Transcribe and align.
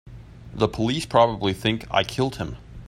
The 0.51 0.67
police 0.67 1.05
probably 1.05 1.53
think 1.53 1.85
I 1.91 2.03
killed 2.03 2.37
him. 2.37 2.57